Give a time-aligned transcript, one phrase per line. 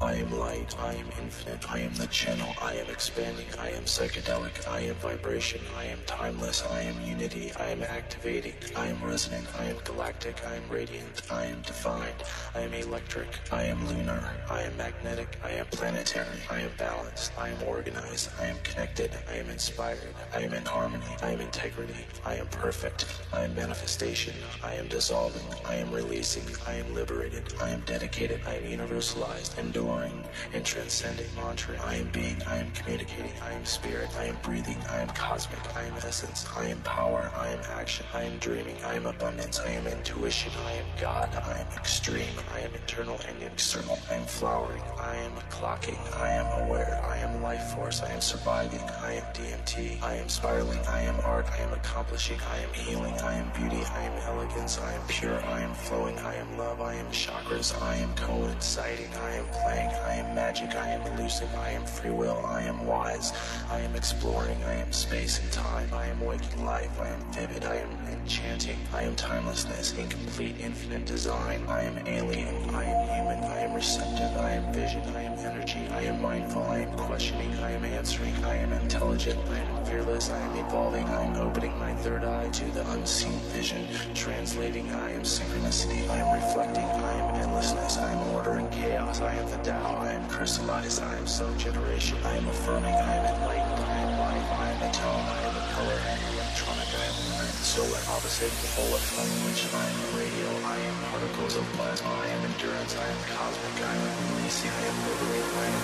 [0.00, 3.84] I am light, I am infinite, I am the channel, I am expanding, I am
[3.84, 9.02] psychedelic, I am vibration, I am timeless, I am unity, I am activating, I am
[9.02, 13.86] resonant, I am galactic, I am radiant, I am defined, I am electric, I am
[13.88, 18.56] lunar, I am magnetic, I am planetary, I am balanced, I am organized, I am
[18.64, 23.44] connected, I am inspired, I am in harmony, I am integrity, I am perfect, I
[23.44, 28.56] am manifestation, I am dissolving, I am releasing, I am liberated, I am dedicated, I
[28.56, 31.76] am universalized, enduring and transcending mantra.
[31.82, 35.58] I am being, I am communicating, I am spirit, I am breathing, I am cosmic,
[35.76, 39.60] I am essence, I am power, I am action, I am dreaming, I am abundance,
[39.60, 44.14] I am intuition, I am God, I am extreme, I am internal and external, I
[44.14, 48.80] am flowering, I am clocking, I am aware, I am life force, I am surviving,
[49.02, 53.14] I am DMT, I am spiraling, I am art, I am accomplishing, I am healing,
[53.20, 56.80] I am beauty, I am elegance, I am pure, I am flowing, I am love,
[56.80, 59.90] I am chakras, I am coinciding, I am playing.
[60.06, 63.32] I am magic, I am elusive, I am free will, I am wise,
[63.70, 67.64] I am exploring, I am space and time, I am waking life, I am vivid,
[67.64, 73.44] I am enchanting, I am timelessness, incomplete, infinite design, I am alien, I am human,
[73.50, 77.52] I am receptive, I am vision, I am energy, I am mindful, I am questioning,
[77.58, 81.76] I am answering, I am intelligent, I am fearless, I am evolving, I am opening
[81.78, 87.12] my third eye to the unseen vision, translating, I am synchronicity, I am reflecting, I
[87.14, 91.16] am endlessness, I am order and chaos, I am the Tao, I am crystallized, I
[91.16, 94.92] am some generation, I am affirming, I am enlightened, I am life, I am a
[94.92, 99.64] tone, I am a color, I am electronic, I am lunar, solar opposite, polar language,
[99.72, 103.94] I am radio, I am particles of plasma, I am endurance, I am cosmic, I
[104.04, 105.80] am releasing, I am liberating, I am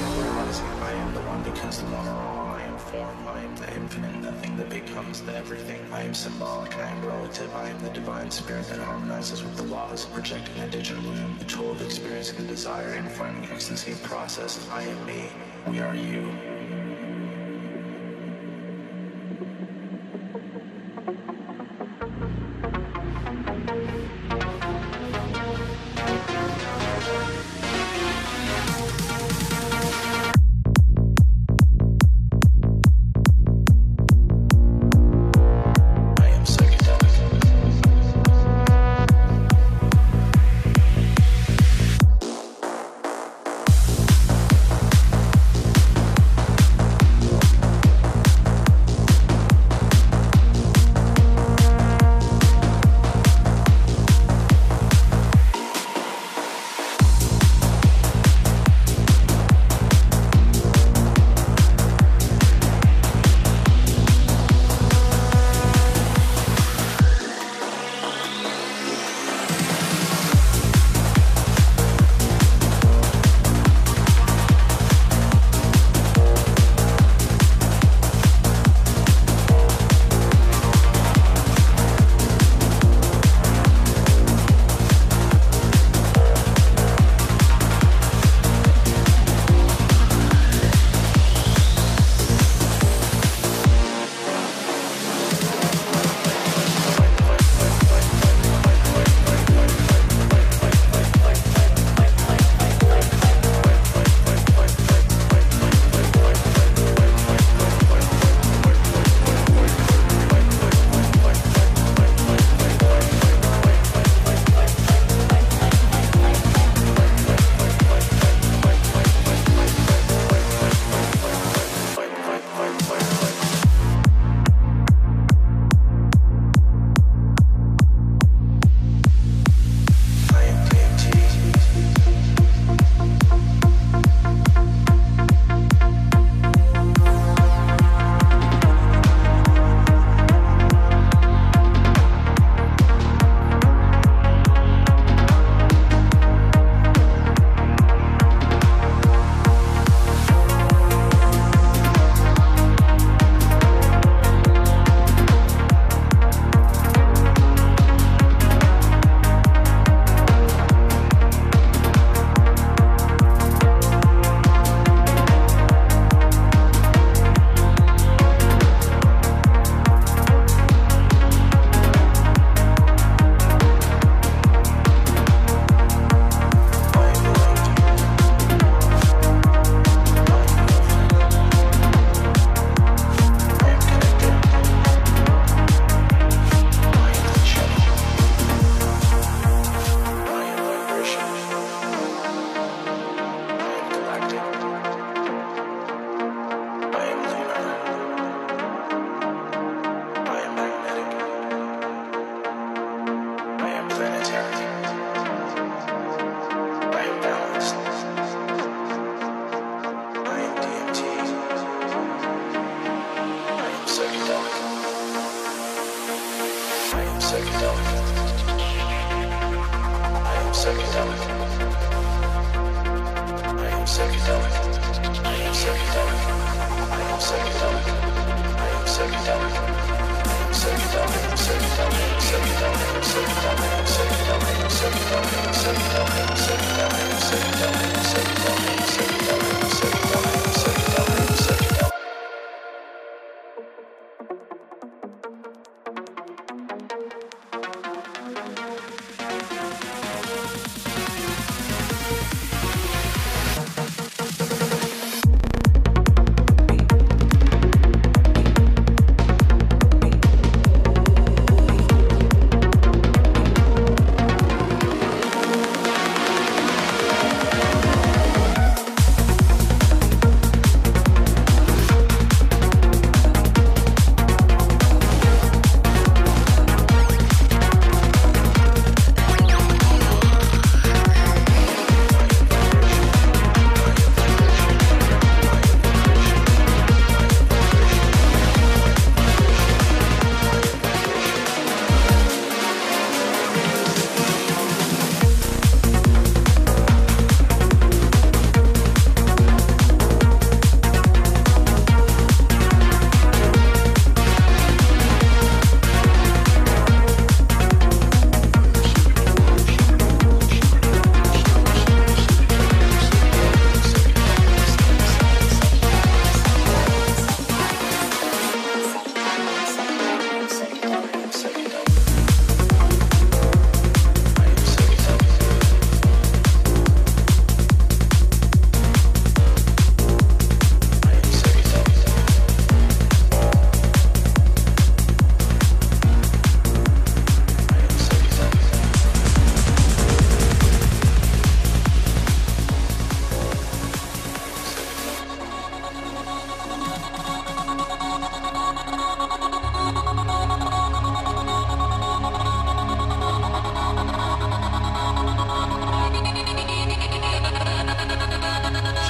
[0.00, 3.38] am realizing, I am the one because the one are all, I am form, I
[3.44, 4.25] am the infinite,
[4.56, 8.66] that becomes the everything, I am symbolic, I am relative, I am the divine spirit
[8.68, 12.44] that harmonizes with the laws, of projecting a digital loom, the tool of experiencing the
[12.44, 14.66] desire and finding ecstasy process.
[14.70, 15.28] I am me,
[15.68, 16.55] we are you.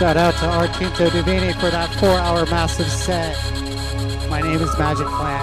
[0.06, 3.34] Shout out to Artinto Divini for that four hour massive set.
[4.30, 5.35] My name is Magik Plan,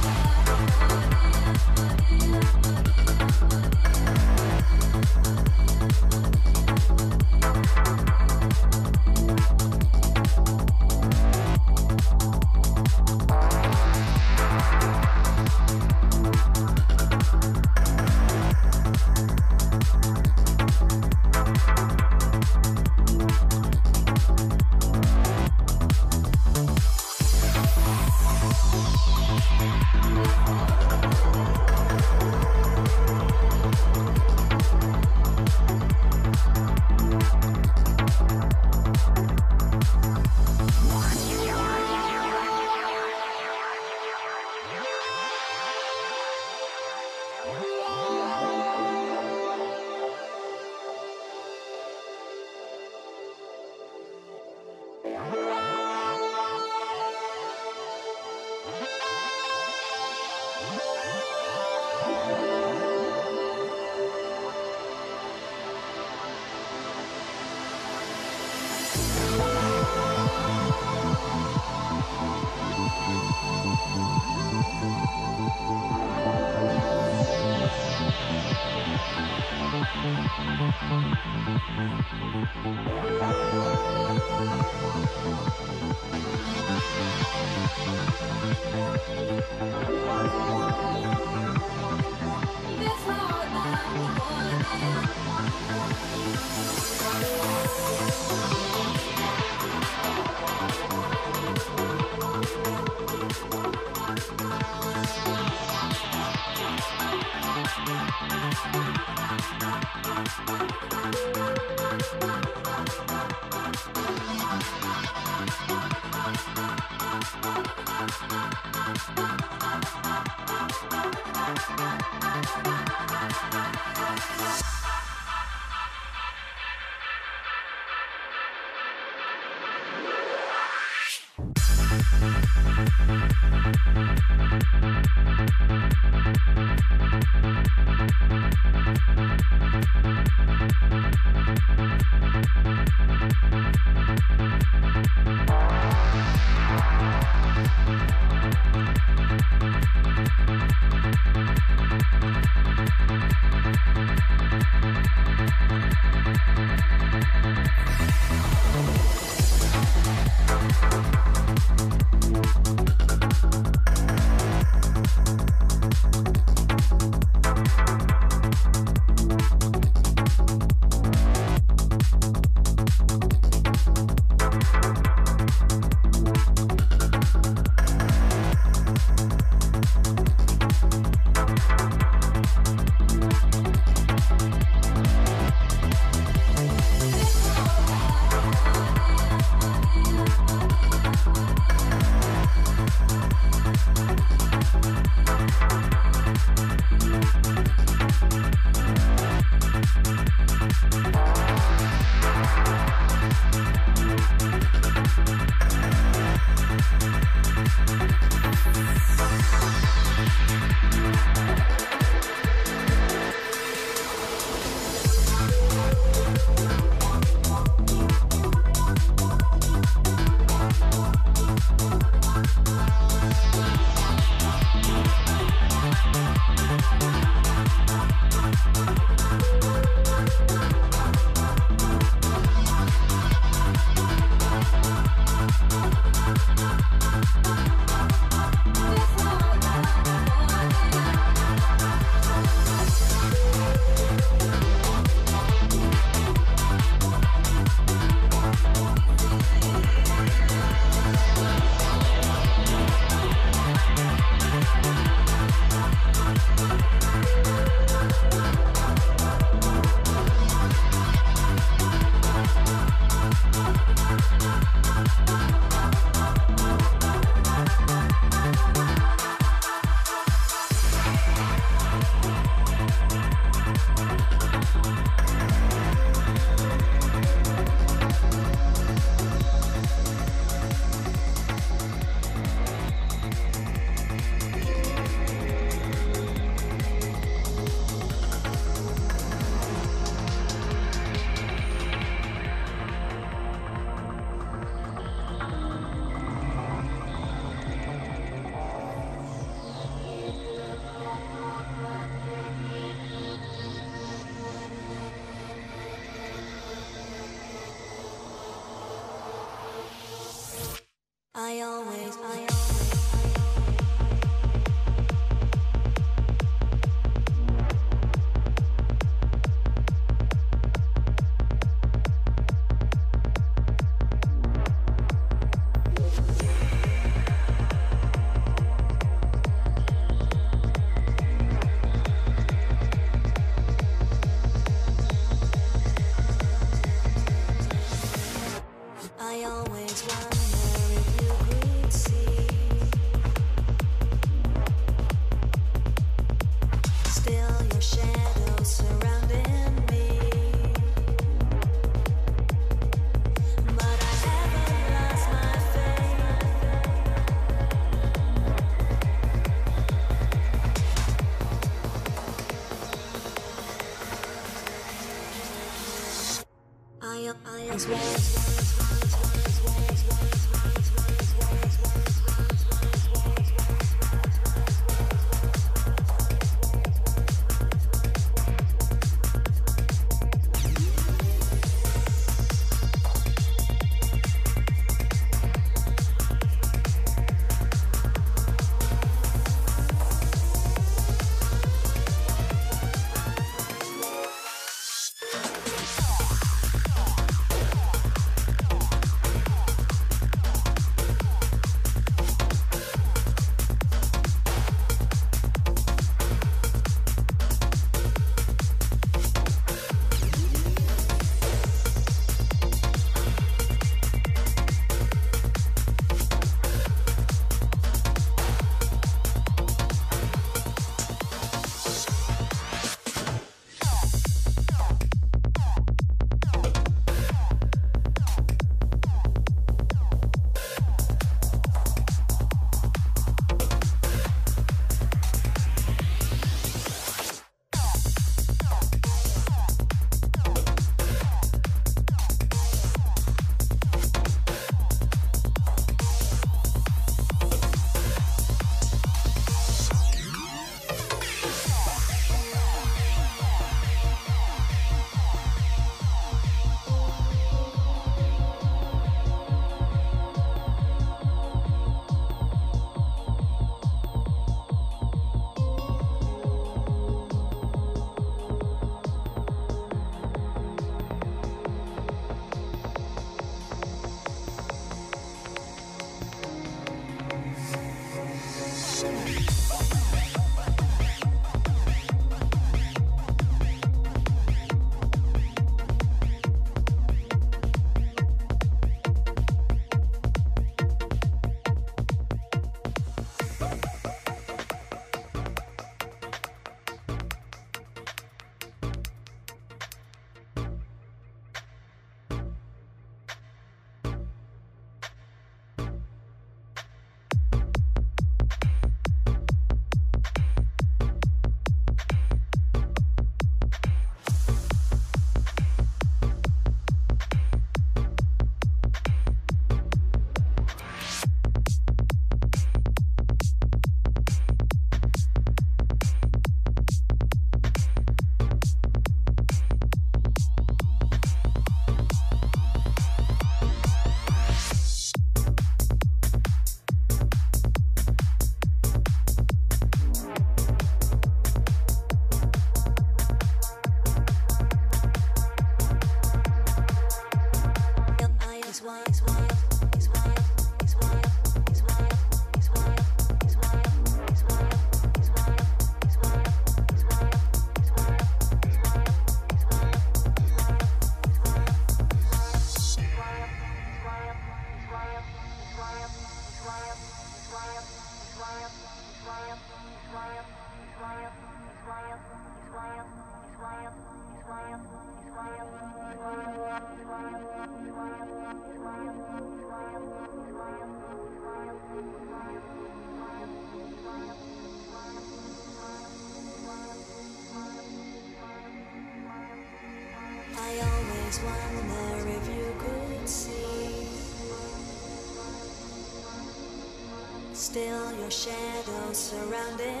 [597.53, 600.00] Still your shadow surrounded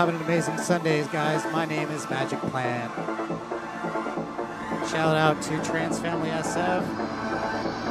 [0.00, 1.44] having an amazing Sundays, guys.
[1.52, 2.88] My name is Magik Plan.
[4.88, 6.86] Shout out to Trans Family SF,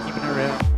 [0.07, 0.68] keeping it real.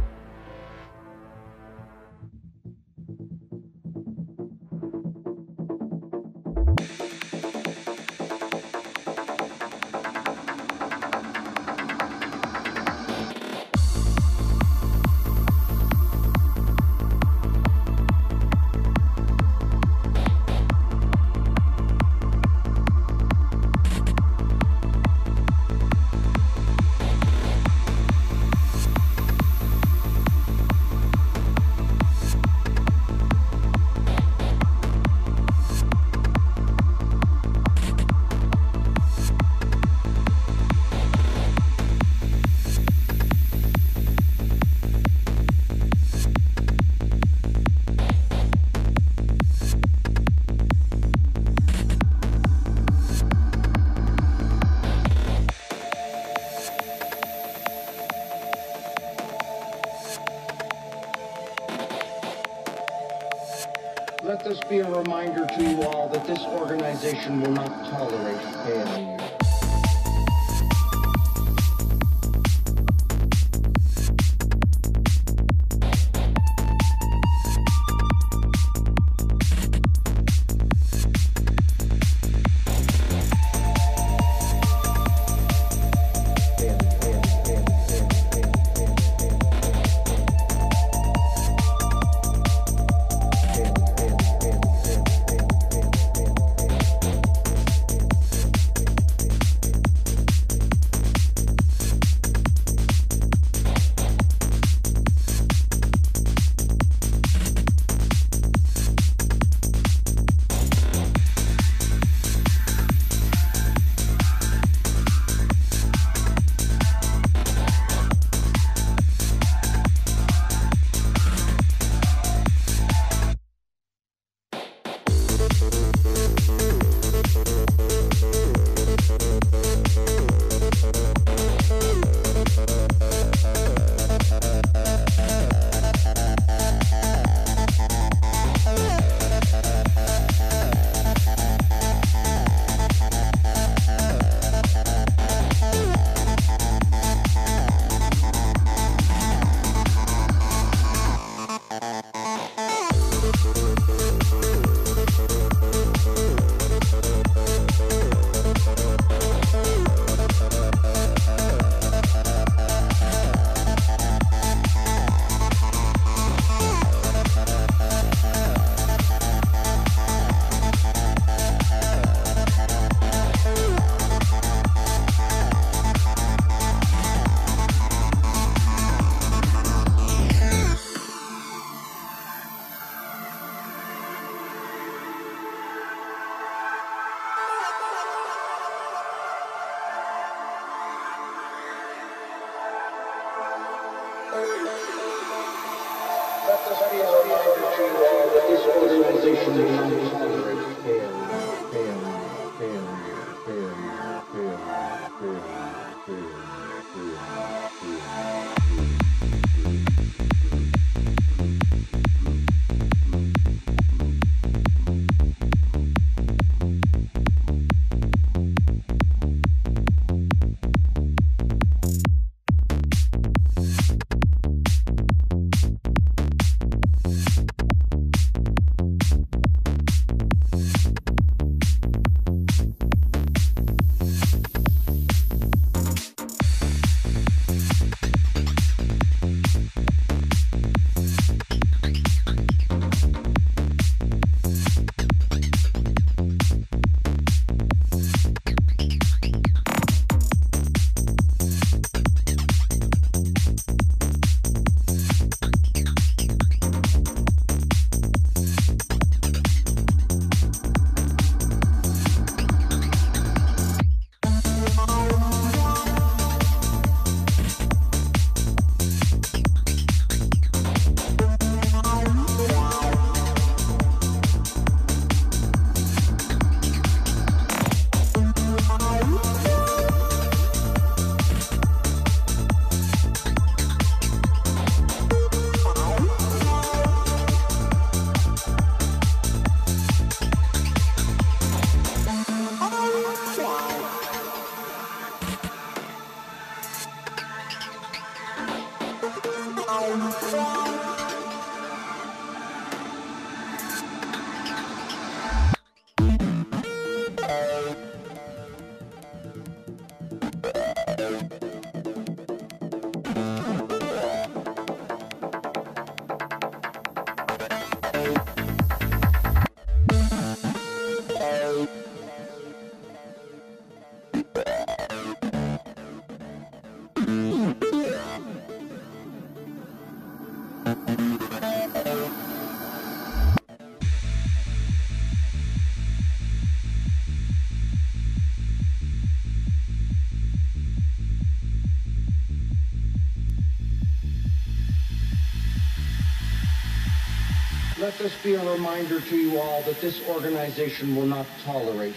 [347.81, 351.95] let this be a reminder to you all that this organization will not tolerate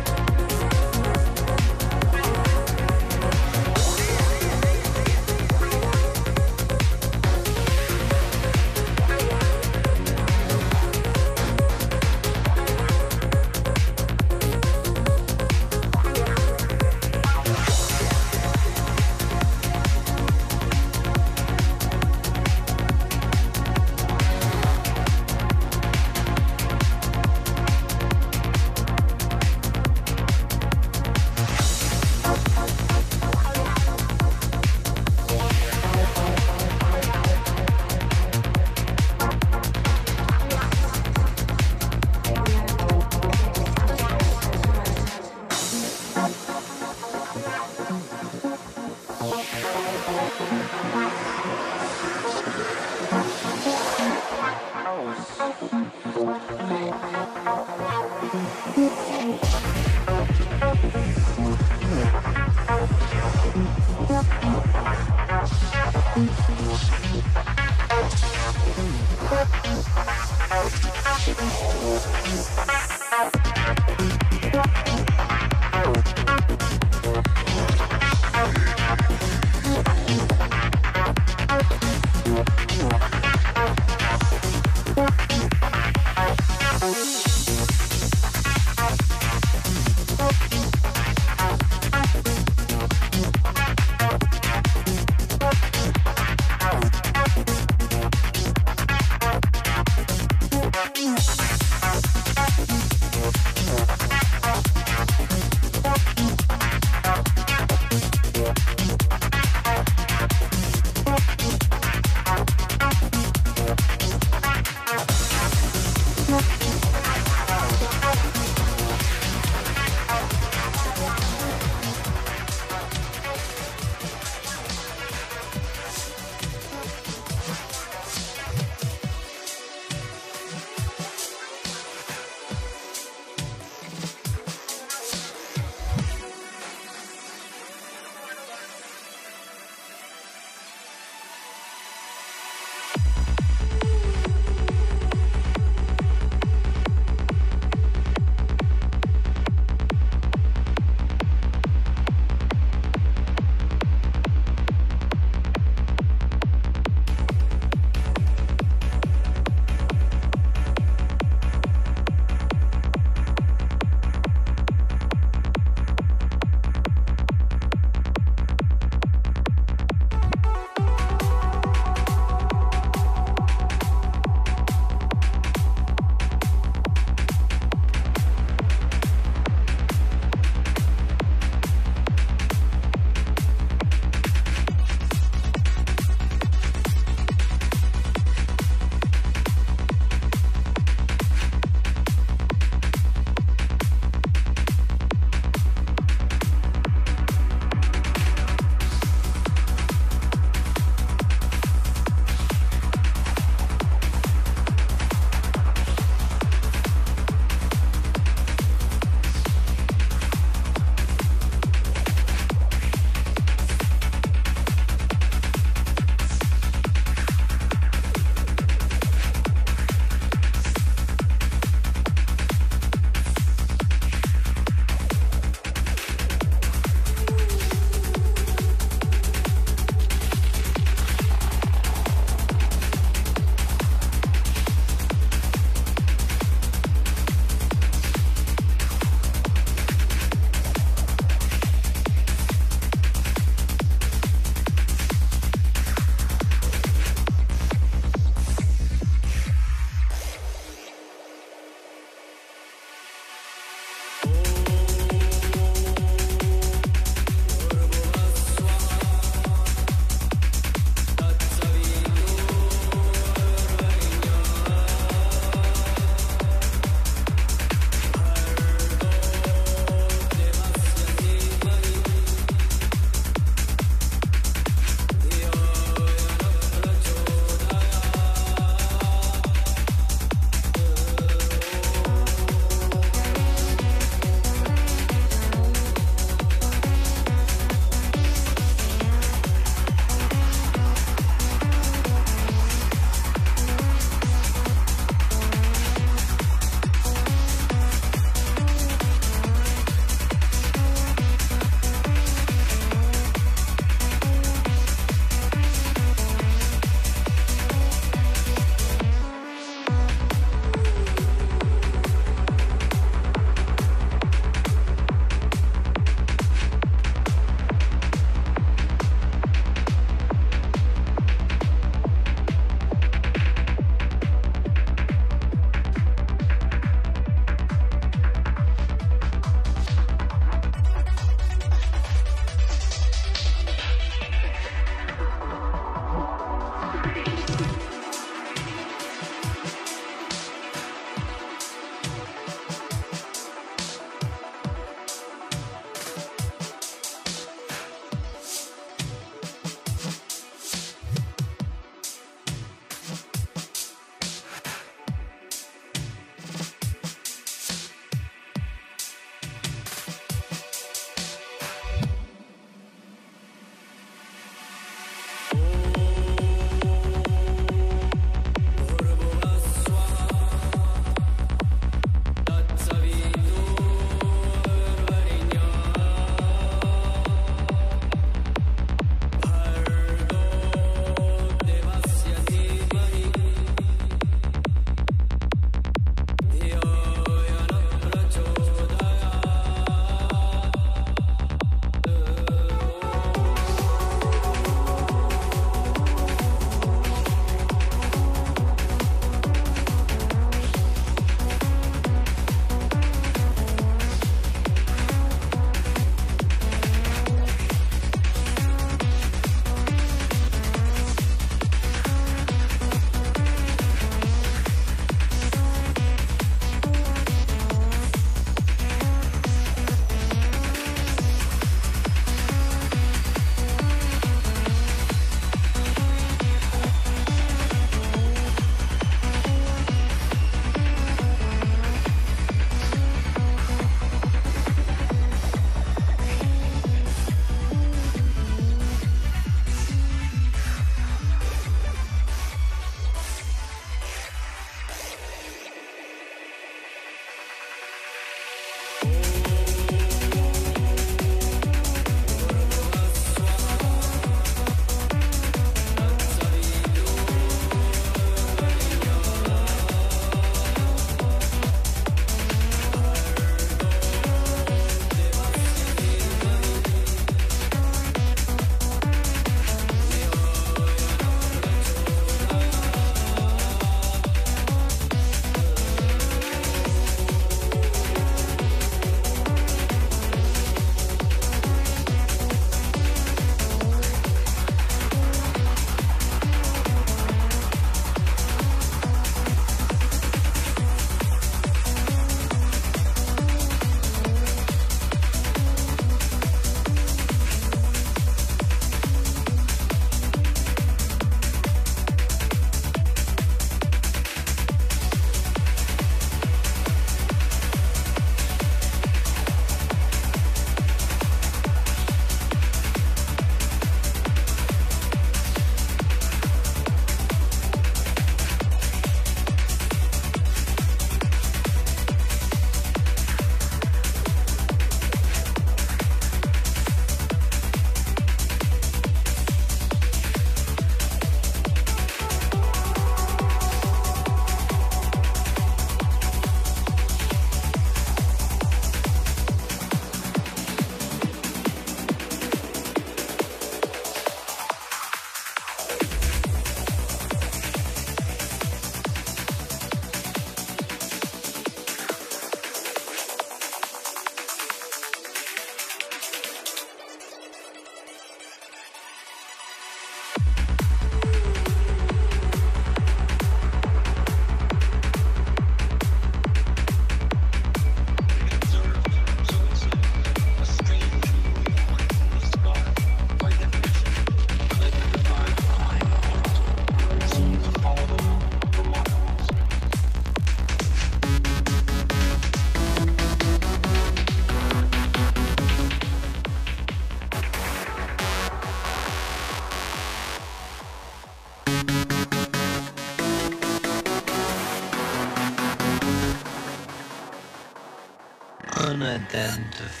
[599.11, 600.00] unidentified.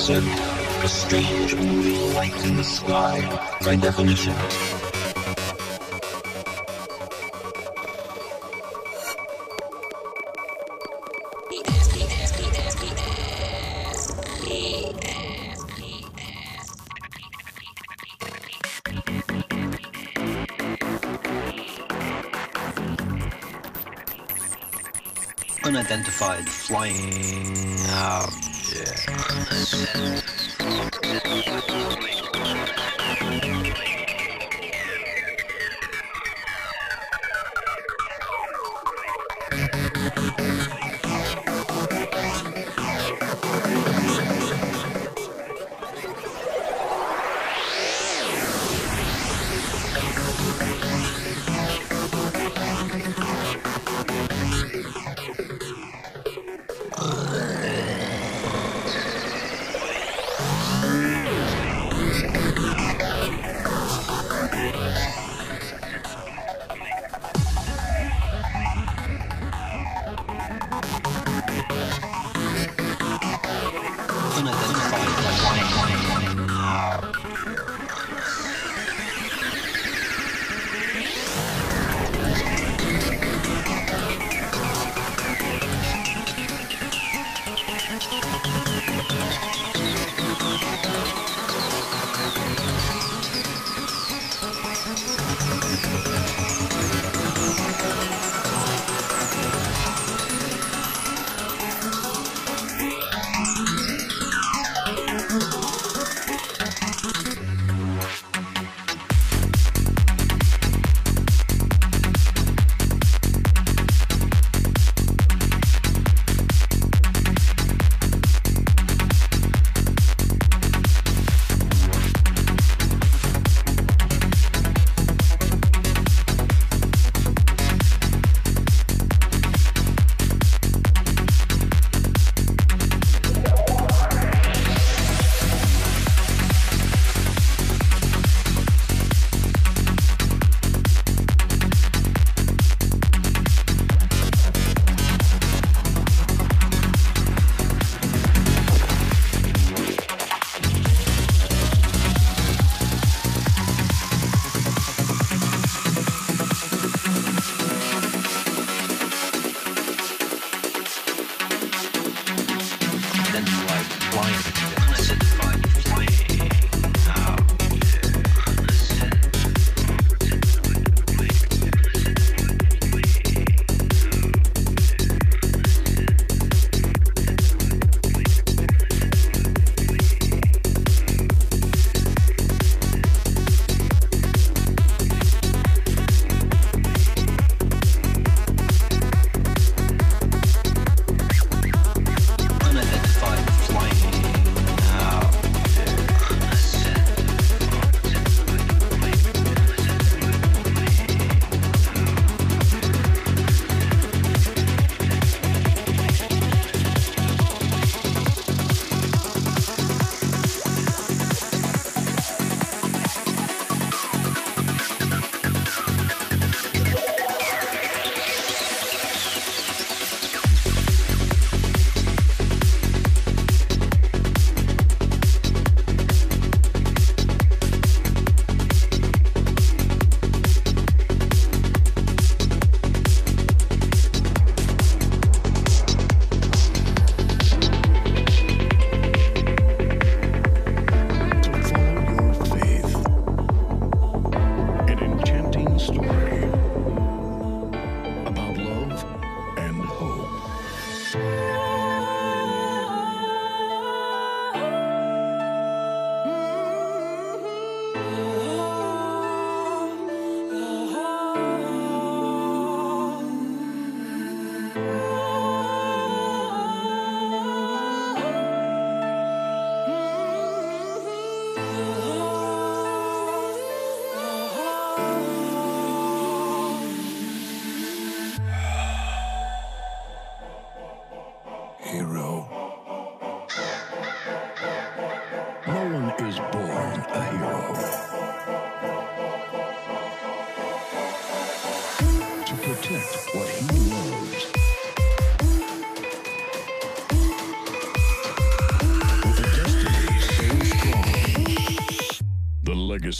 [0.00, 3.20] so a strange moving light in the sky.
[3.62, 4.34] By definition,
[25.62, 28.49] Unidentified flying object.
[29.70, 30.19] Flying object.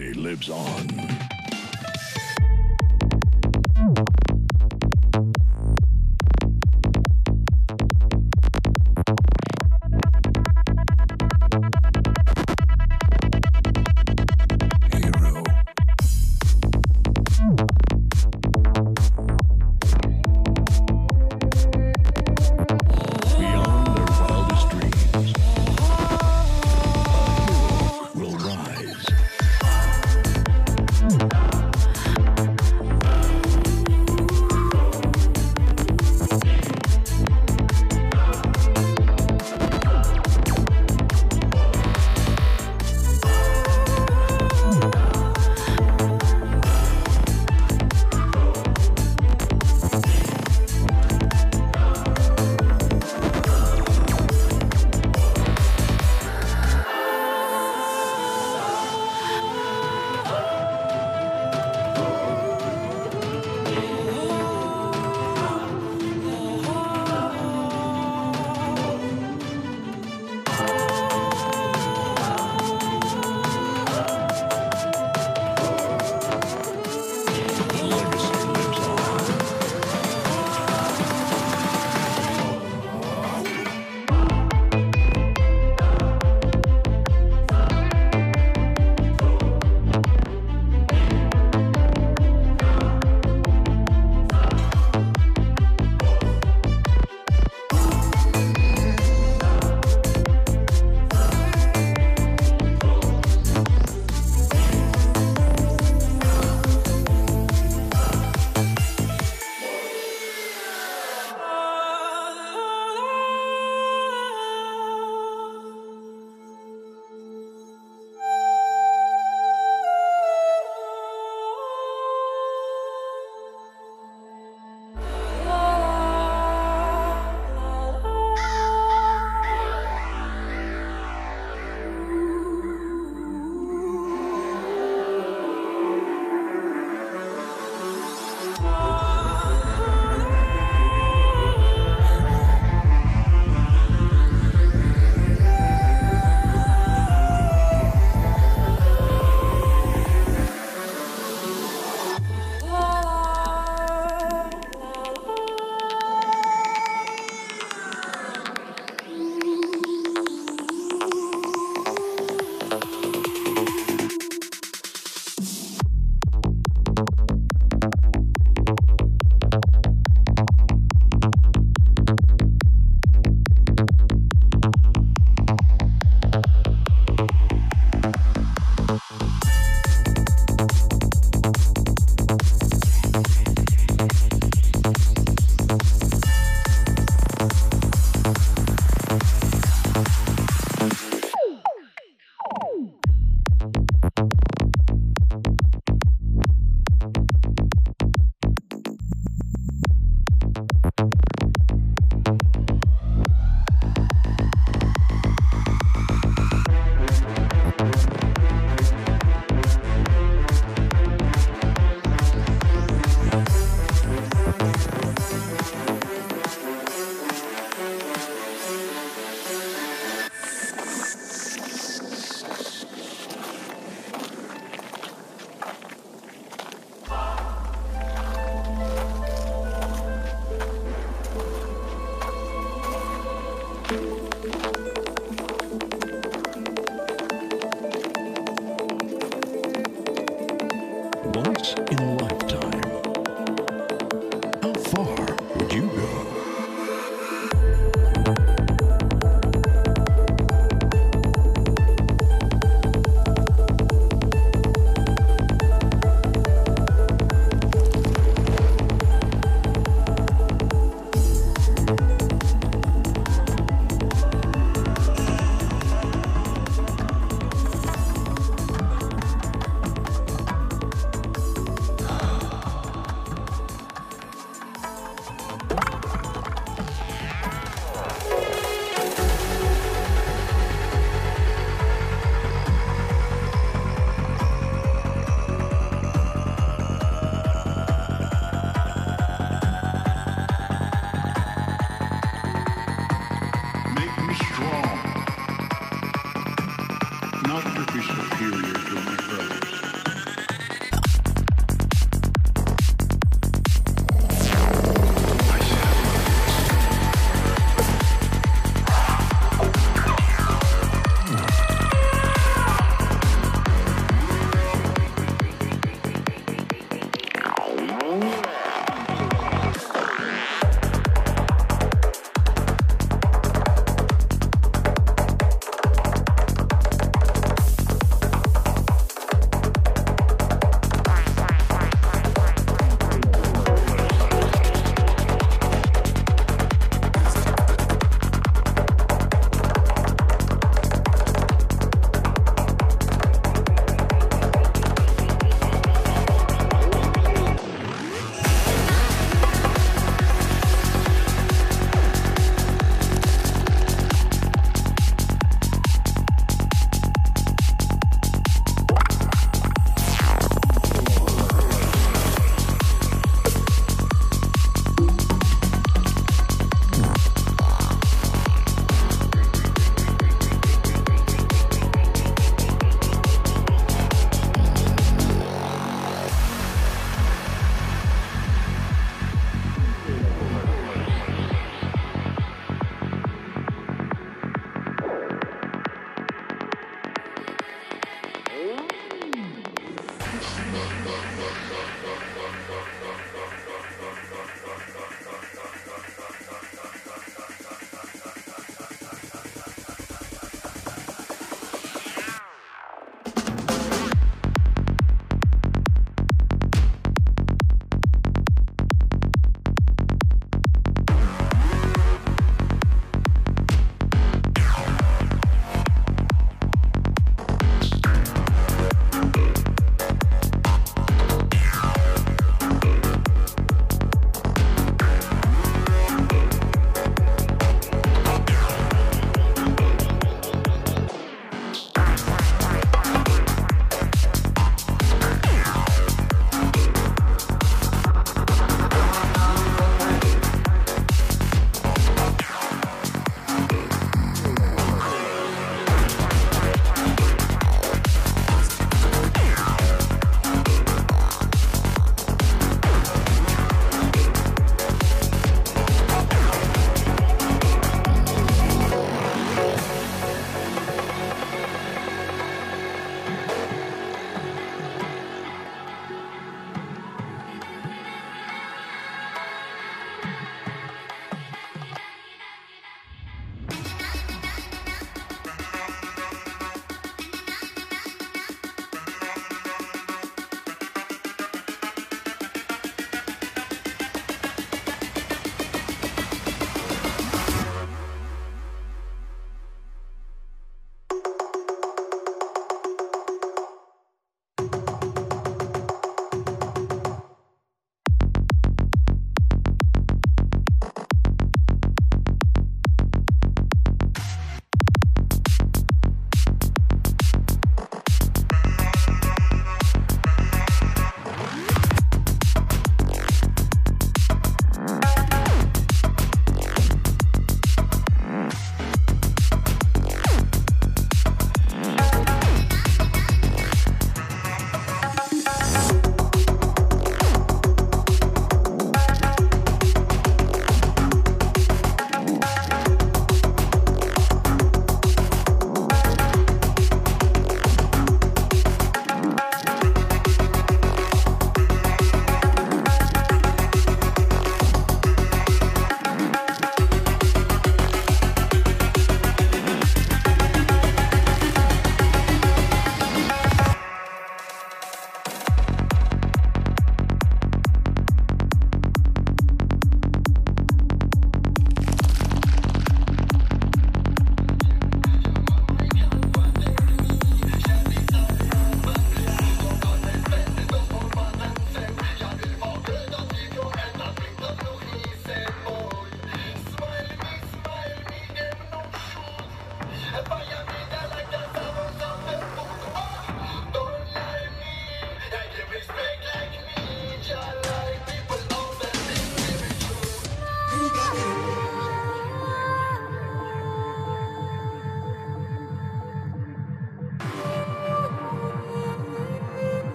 [0.00, 0.95] Legacy lives on.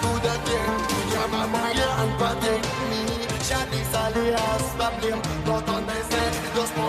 [0.00, 0.34] Saw the
[0.66, 1.72] road is good my
[2.90, 3.02] me.
[3.94, 6.32] Alias problem, not on my set.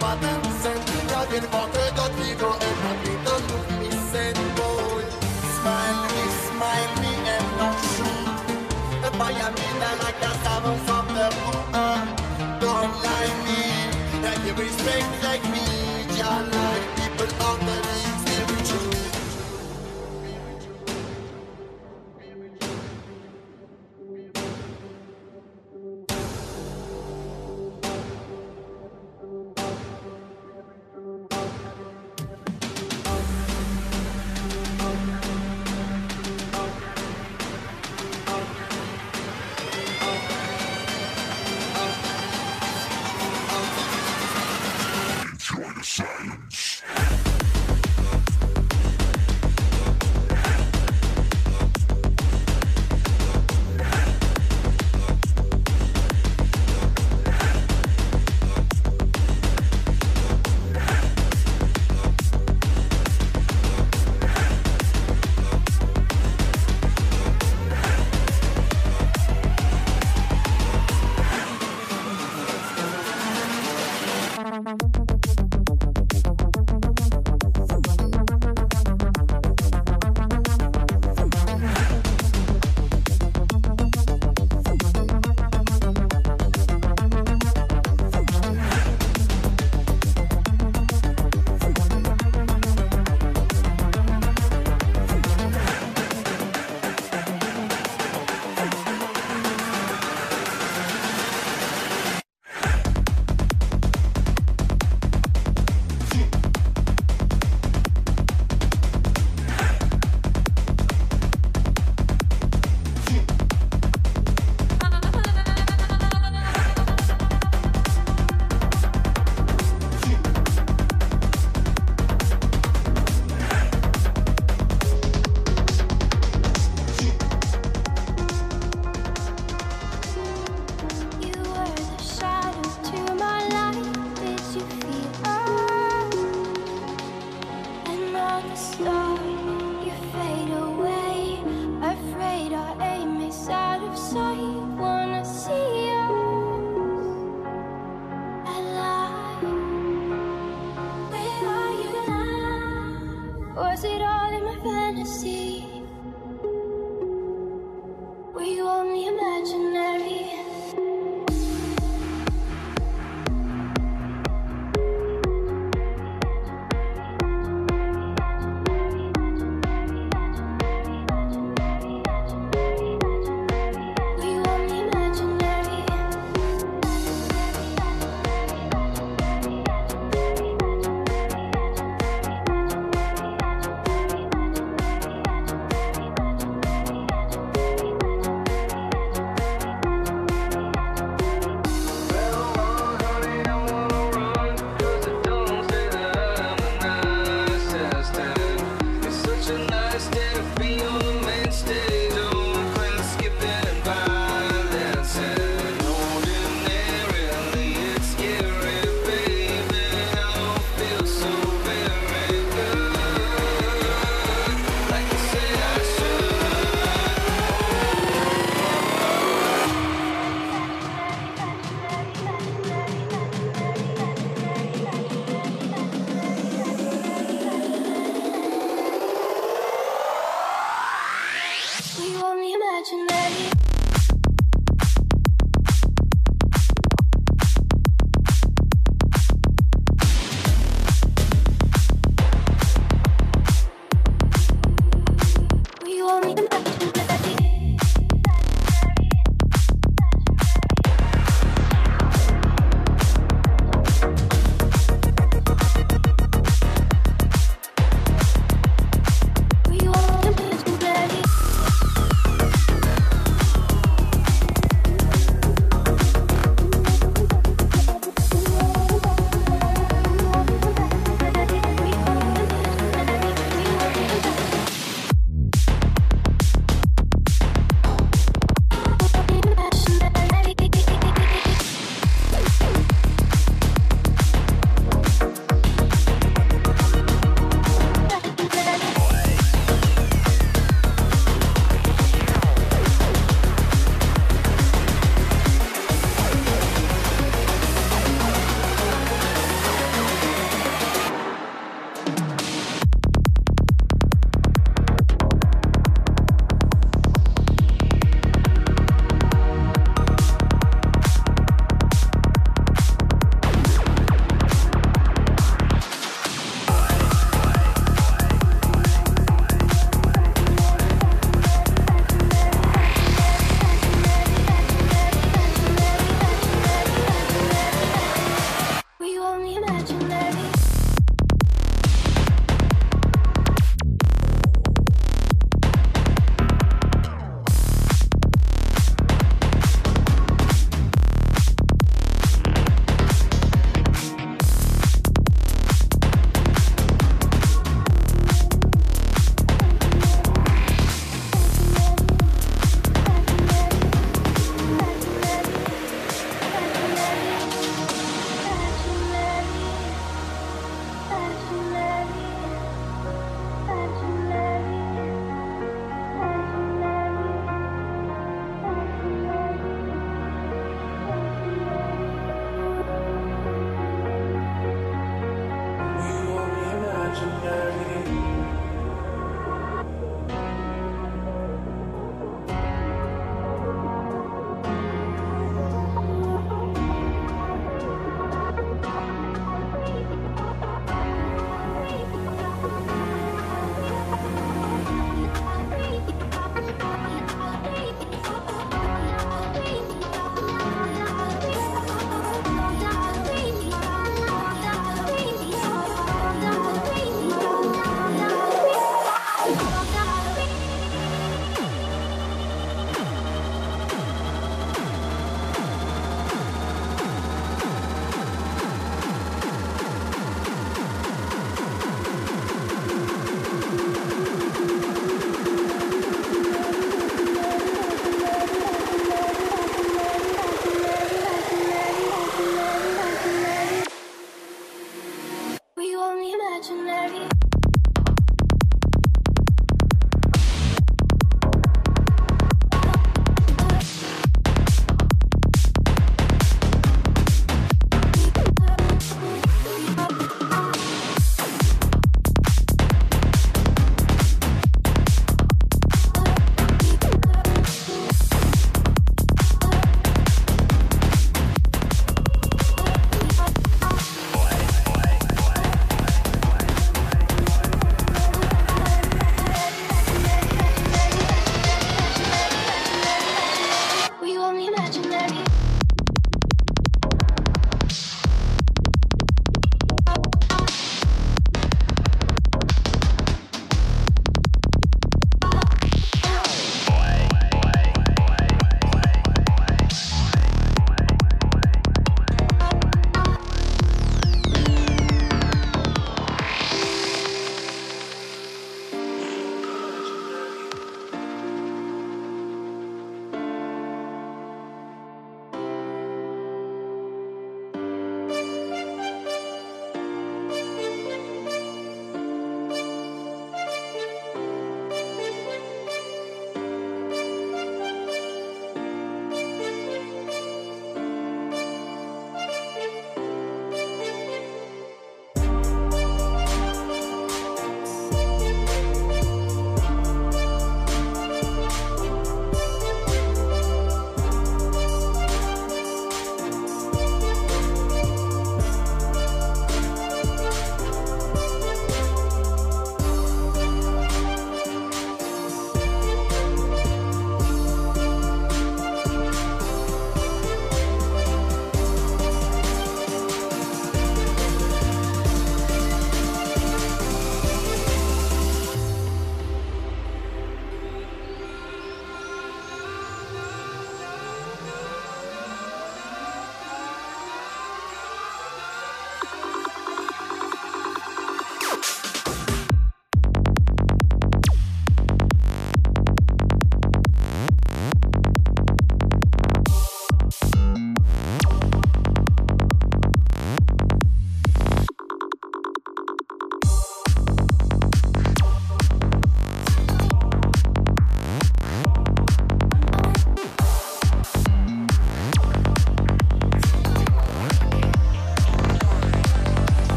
[0.00, 0.84] Button sent.
[4.56, 5.02] Boy.
[5.56, 6.00] Smile
[6.46, 7.48] smile me and.
[9.06, 11.28] If I am in the like seven from the
[11.72, 13.62] uh, Don't lie me.
[14.46, 15.21] You respect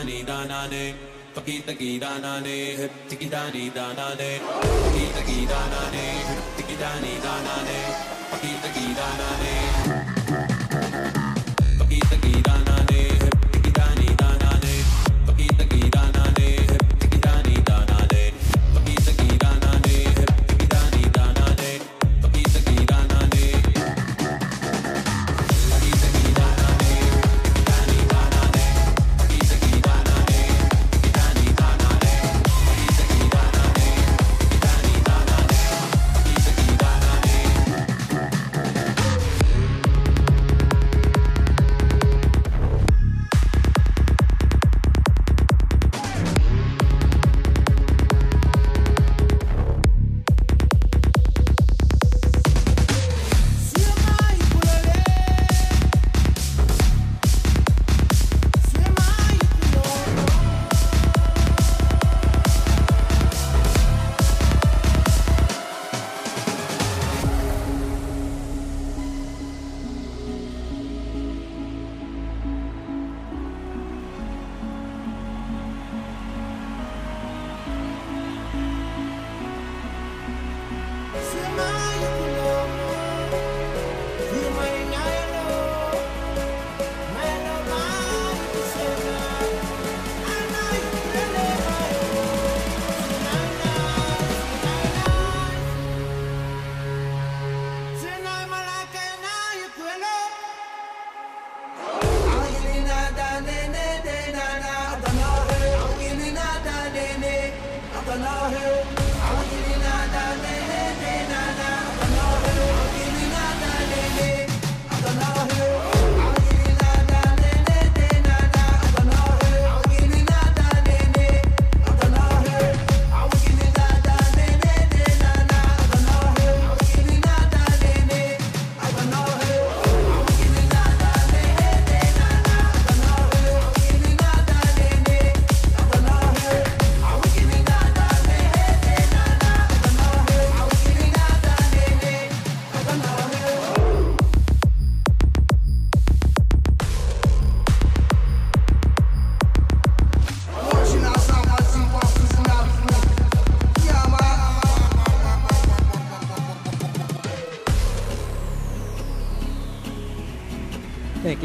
[0.00, 0.94] dani dana ne
[1.34, 4.30] taki taki dana ne tiki dani dana ne
[4.84, 6.06] taki taki dana ne
[6.56, 7.79] tiki dani dana ne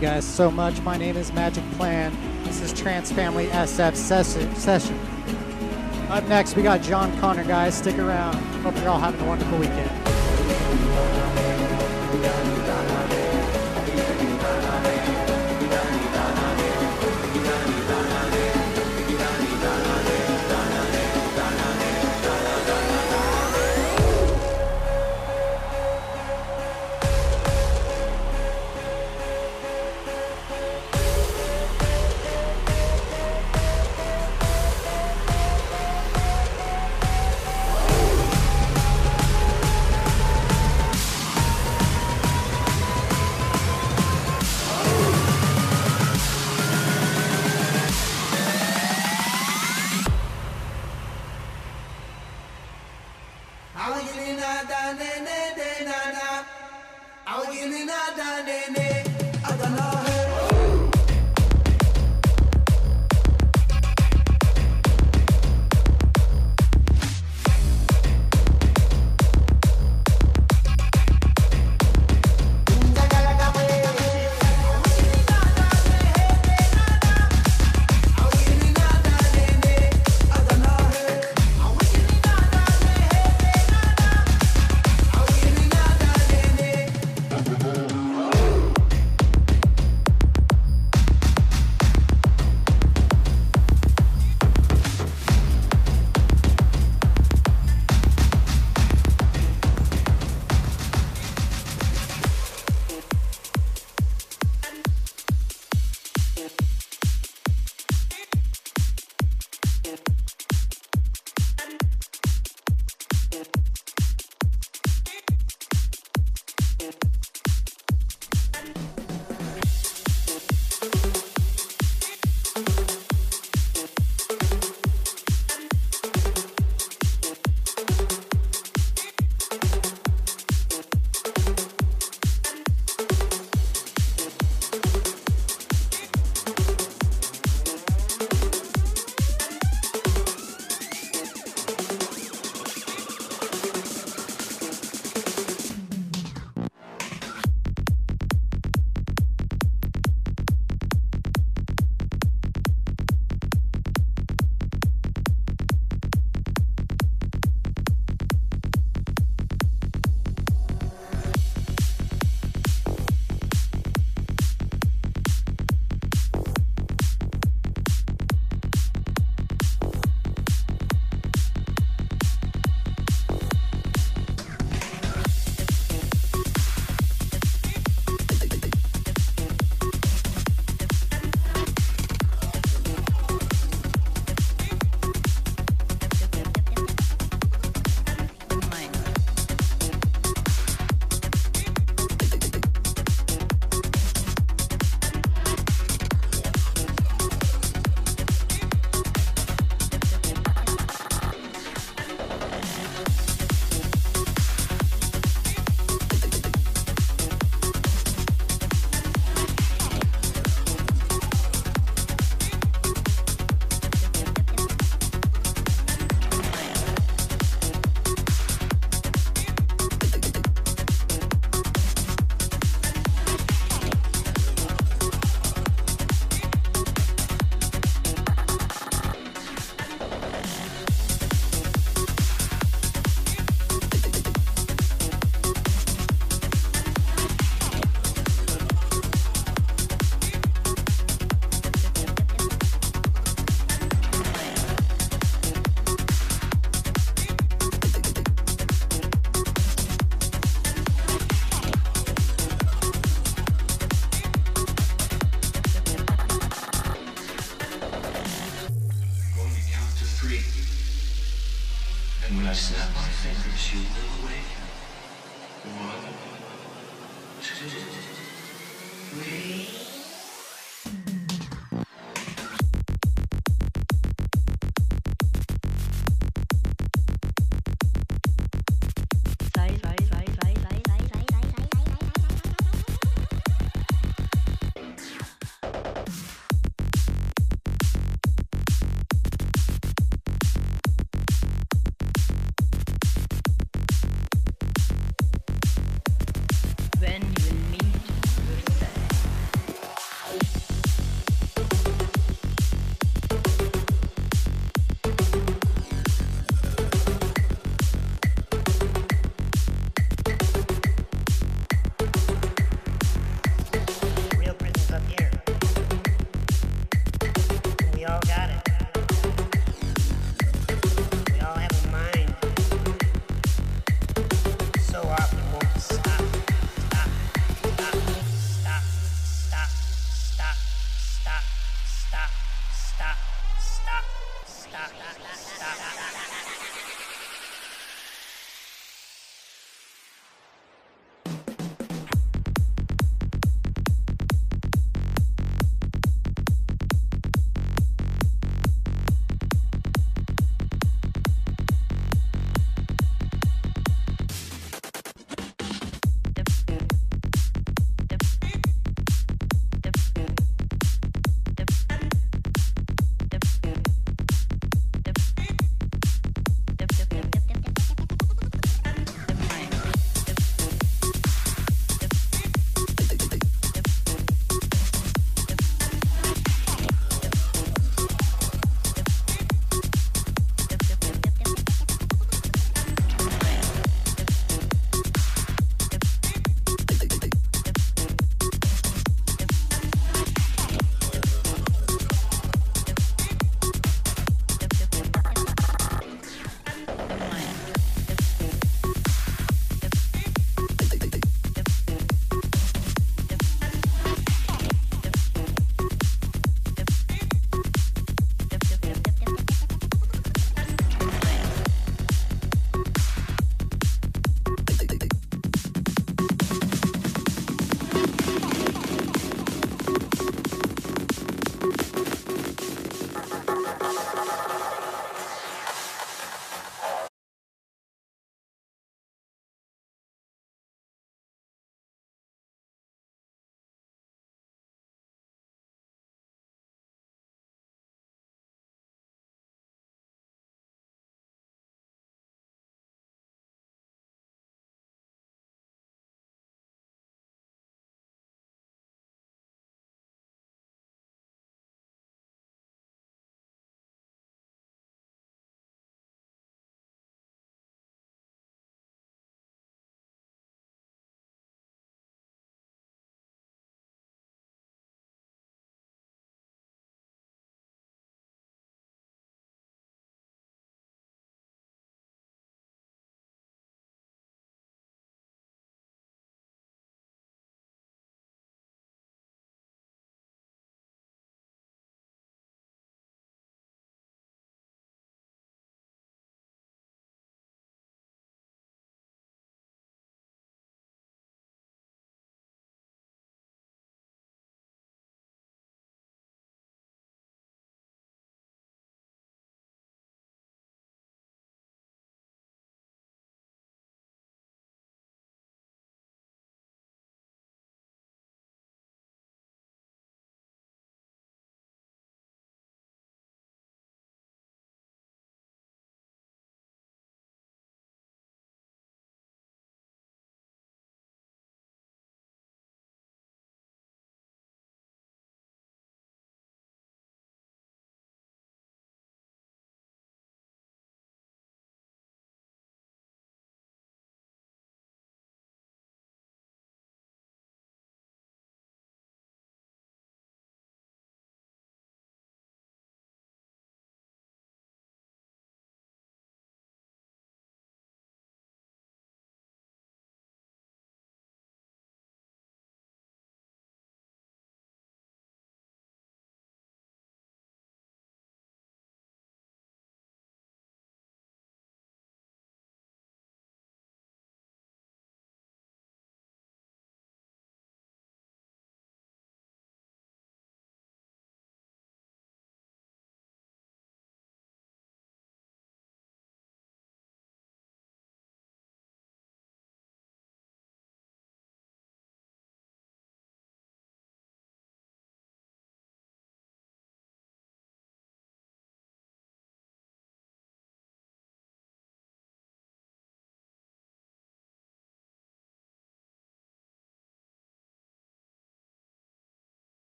[0.00, 0.80] you guys so much.
[0.82, 2.16] My name is Magik Plan.
[2.44, 4.98] This is Trans Family SF session.
[6.08, 7.76] Up next, we got John Connor, guys.
[7.76, 8.36] Stick around.
[8.62, 9.90] Hope you're all having a wonderful weekend.